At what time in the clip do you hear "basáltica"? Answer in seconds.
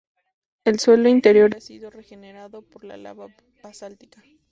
3.61-4.23